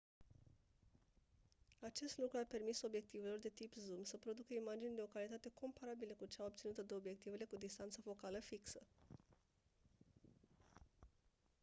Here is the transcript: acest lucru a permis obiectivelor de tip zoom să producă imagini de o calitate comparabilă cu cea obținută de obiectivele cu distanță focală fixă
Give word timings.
acest 1.79 2.17
lucru 2.17 2.37
a 2.37 2.45
permis 2.47 2.81
obiectivelor 2.81 3.37
de 3.37 3.49
tip 3.49 3.73
zoom 3.75 4.03
să 4.03 4.17
producă 4.17 4.53
imagini 4.53 4.95
de 4.95 5.01
o 5.01 5.05
calitate 5.13 5.51
comparabilă 5.53 6.13
cu 6.17 6.25
cea 6.25 6.43
obținută 6.45 6.81
de 6.81 6.93
obiectivele 6.93 7.45
cu 7.45 7.55
distanță 7.57 8.01
focală 8.01 8.39
fixă 8.39 8.81